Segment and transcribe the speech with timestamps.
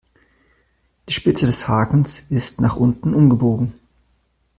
[1.07, 3.73] Die Spitze des Hakens ist nach unten umgebogen.